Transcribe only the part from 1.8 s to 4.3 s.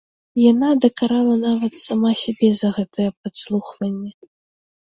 сама сябе за гэтае падслухванне.